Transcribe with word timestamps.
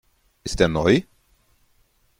Ist 0.43 0.59
der 0.59 0.67
neu? 0.67 1.01